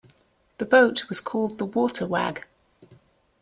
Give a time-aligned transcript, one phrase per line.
[0.57, 2.47] The boat was called The Water Wag.